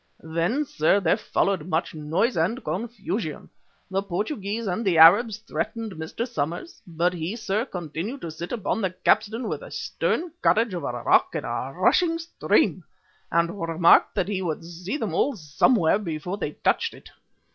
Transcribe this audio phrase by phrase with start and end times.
[0.23, 3.51] "Then, sir, there followed much noise and confusion.
[3.91, 6.27] The Portugee and the Arabs threatened Mr.
[6.27, 10.85] Somers, but he, sir, continued to sit upon the capstan with the stern courage of
[10.85, 12.83] a rock in a rushing stream,
[13.31, 17.11] and remarked that he would see them all somewhere before they touched it.